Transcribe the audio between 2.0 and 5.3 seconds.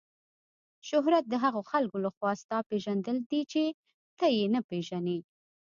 له خوا ستا پیژندل دي چې ته یې نه پیژنې.